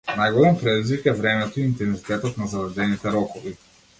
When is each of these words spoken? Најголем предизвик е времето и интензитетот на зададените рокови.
Најголем 0.19 0.55
предизвик 0.61 1.03
е 1.09 1.13
времето 1.19 1.61
и 1.61 1.67
интензитетот 1.67 2.41
на 2.41 2.51
зададените 2.57 3.15
рокови. 3.19 3.57